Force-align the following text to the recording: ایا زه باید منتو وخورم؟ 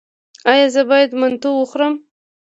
ایا 0.51 0.67
زه 0.73 0.81
باید 0.89 1.11
منتو 1.21 1.49
وخورم؟ 1.55 1.93